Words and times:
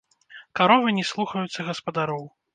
Каровы 0.59 0.95
не 1.01 1.03
слухаюцца 1.11 1.69
гаспадароў. 1.69 2.29